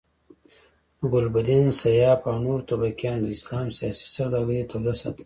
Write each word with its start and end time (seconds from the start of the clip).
د 0.99 1.01
ګلبدین، 1.13 1.65
سیاف 1.81 2.19
او 2.29 2.35
نورو 2.45 2.65
توپکیانو 2.69 3.23
د 3.25 3.29
اسلام 3.37 3.67
سیاسي 3.77 4.05
سوداګري 4.15 4.63
توده 4.71 4.93
ساتلې. 4.99 5.19